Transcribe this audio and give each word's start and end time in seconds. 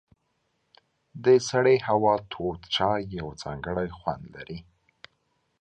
د 1.25 1.25
سړې 1.49 1.75
هوا 1.87 2.15
تود 2.31 2.59
چای 2.75 3.01
یو 3.17 3.27
ځانګړی 3.43 3.89
خوند 3.97 4.23
لري. 4.35 4.59